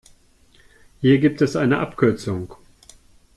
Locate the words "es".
1.43-1.55